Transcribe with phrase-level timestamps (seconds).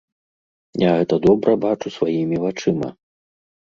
[0.85, 2.95] Я гэта добра бачу сваімі вачыма.